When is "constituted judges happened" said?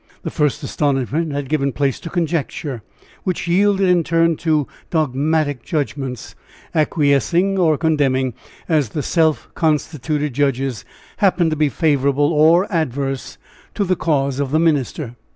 9.53-11.51